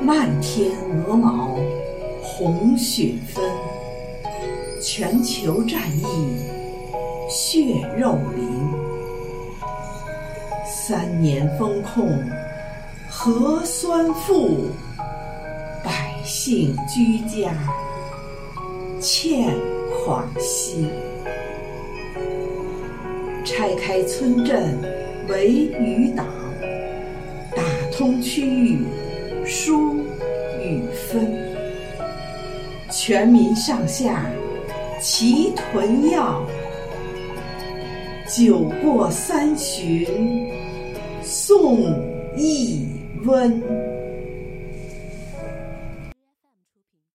[0.00, 0.70] 漫天
[1.06, 1.58] 鹅毛，
[2.22, 3.44] 红雪纷，
[4.80, 6.04] 全球战役
[7.28, 8.46] 血肉淋。
[10.66, 12.22] 三年封控
[13.08, 14.68] 核酸负，
[15.82, 17.52] 百姓居家
[19.00, 19.52] 欠
[20.04, 20.88] 款息。
[23.44, 24.78] 拆开村镇
[25.28, 25.48] 为
[25.80, 26.26] 余党，
[27.56, 28.84] 打通区域
[29.46, 29.94] 书
[30.60, 31.32] 与分，
[32.90, 34.28] 全民上下
[35.00, 36.44] 齐囤药，
[38.28, 40.50] 酒过三巡
[41.22, 41.78] 送
[42.36, 42.88] 一
[43.24, 43.95] 温。